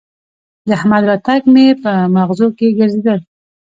[0.67, 3.19] د احمد راتګ مې به مغزو کې ګرځېدل